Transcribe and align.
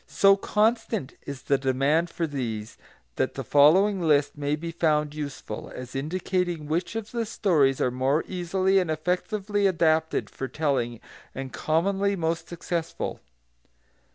So 0.07 0.35
constant 0.35 1.13
is 1.27 1.43
the 1.43 1.59
demand 1.59 2.09
for 2.09 2.25
these 2.25 2.75
that 3.17 3.35
the 3.35 3.43
following 3.43 4.01
list 4.01 4.35
may 4.35 4.55
be 4.55 4.71
found 4.71 5.13
useful, 5.13 5.71
as 5.75 5.95
indicating 5.95 6.65
which 6.65 6.95
of 6.95 7.11
the 7.11 7.23
stories 7.23 7.79
are 7.79 7.91
more 7.91 8.23
easily 8.27 8.79
and 8.79 8.89
effectively 8.89 9.67
adapted 9.67 10.27
for 10.27 10.47
telling, 10.47 11.01
and 11.35 11.53
commonly 11.53 12.15
most 12.15 12.49
successful. 12.49 13.19